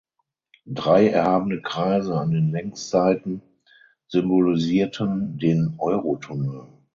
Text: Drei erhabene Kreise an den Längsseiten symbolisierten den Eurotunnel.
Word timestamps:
Drei 0.65 1.09
erhabene 1.09 1.61
Kreise 1.61 2.17
an 2.19 2.31
den 2.31 2.49
Längsseiten 2.49 3.43
symbolisierten 4.07 5.37
den 5.37 5.75
Eurotunnel. 5.77 6.65